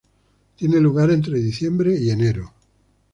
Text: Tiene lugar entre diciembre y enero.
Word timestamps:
Tiene 0.55 0.79
lugar 0.79 1.11
entre 1.11 1.37
diciembre 1.37 1.95
y 1.95 2.09
enero. 2.09 2.51